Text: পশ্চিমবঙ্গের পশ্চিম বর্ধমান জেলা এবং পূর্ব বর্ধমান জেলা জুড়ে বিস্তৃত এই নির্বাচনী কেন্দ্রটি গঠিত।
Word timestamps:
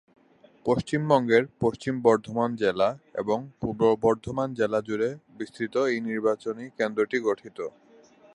পশ্চিমবঙ্গের 0.65 1.43
পশ্চিম 1.59 1.93
বর্ধমান 2.01 2.49
জেলা 2.55 2.89
এবং 3.13 3.39
পূর্ব 3.59 3.81
বর্ধমান 4.01 4.49
জেলা 4.53 4.79
জুড়ে 4.87 5.09
বিস্তৃত 5.37 5.75
এই 5.91 5.99
নির্বাচনী 6.01 6.65
কেন্দ্রটি 6.77 7.17
গঠিত। 7.27 7.57